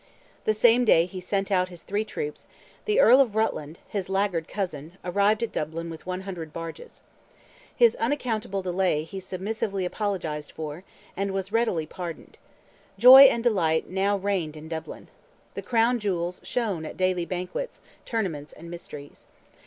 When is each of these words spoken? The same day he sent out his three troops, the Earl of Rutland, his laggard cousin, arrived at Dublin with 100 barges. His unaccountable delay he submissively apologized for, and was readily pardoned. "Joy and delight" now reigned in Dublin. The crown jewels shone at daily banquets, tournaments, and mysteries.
The 0.45 0.55
same 0.55 0.83
day 0.83 1.05
he 1.05 1.21
sent 1.21 1.51
out 1.51 1.69
his 1.69 1.83
three 1.83 2.03
troops, 2.03 2.47
the 2.85 2.99
Earl 2.99 3.21
of 3.21 3.35
Rutland, 3.35 3.77
his 3.87 4.09
laggard 4.09 4.47
cousin, 4.47 4.93
arrived 5.05 5.43
at 5.43 5.51
Dublin 5.51 5.91
with 5.91 6.07
100 6.07 6.51
barges. 6.51 7.03
His 7.75 7.95
unaccountable 7.97 8.63
delay 8.63 9.03
he 9.03 9.19
submissively 9.19 9.85
apologized 9.85 10.53
for, 10.53 10.83
and 11.15 11.29
was 11.29 11.51
readily 11.51 11.85
pardoned. 11.85 12.39
"Joy 12.97 13.25
and 13.25 13.43
delight" 13.43 13.91
now 13.91 14.17
reigned 14.17 14.57
in 14.57 14.67
Dublin. 14.67 15.07
The 15.53 15.61
crown 15.61 15.99
jewels 15.99 16.41
shone 16.43 16.83
at 16.83 16.97
daily 16.97 17.25
banquets, 17.27 17.79
tournaments, 18.03 18.53
and 18.53 18.71
mysteries. 18.71 19.27